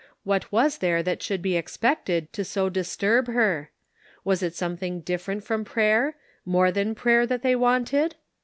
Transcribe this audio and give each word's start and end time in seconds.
What 0.23 0.51
was 0.51 0.79
there 0.79 1.03
that 1.03 1.21
should 1.21 1.43
be 1.43 1.55
expected 1.55 2.33
to 2.33 2.43
so 2.43 2.69
disturb 2.69 3.27
her? 3.27 3.69
Was 4.23 4.41
it 4.41 4.55
something 4.55 5.01
different 5.01 5.43
from 5.43 5.63
prayer— 5.63 6.15
more 6.43 6.71
than 6.71 6.95
prayer 6.95 7.27
that 7.27 7.43
they 7.43 7.55
wanted 7.55 8.15